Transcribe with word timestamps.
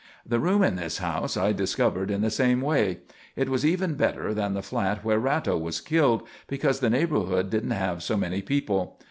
_"_The 0.35 0.41
room 0.41 0.63
in 0.63 0.77
this 0.77 0.97
house 0.97 1.37
I 1.37 1.51
discovered 1.53 2.09
in 2.09 2.21
the 2.21 2.31
same 2.31 2.59
way. 2.59 3.01
It 3.35 3.49
was 3.49 3.63
even 3.63 3.93
better 3.93 4.33
than 4.33 4.55
the 4.55 4.63
flat 4.63 5.05
where 5.05 5.19
Ratto 5.19 5.55
was 5.59 5.79
killed 5.79 6.27
because 6.47 6.79
the 6.79 6.89
neighbourhood 6.89 7.51
didn't 7.51 7.69
have 7.69 8.01
so 8.01 8.17
many 8.17 8.41
people. 8.41 8.97